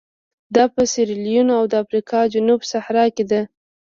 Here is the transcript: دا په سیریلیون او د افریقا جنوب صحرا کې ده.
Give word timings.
دا 0.55 0.63
په 0.73 0.81
سیریلیون 0.91 1.47
او 1.57 1.63
د 1.71 1.73
افریقا 1.83 2.19
جنوب 2.33 2.61
صحرا 2.71 3.05
کې 3.15 3.23
ده. 3.31 3.41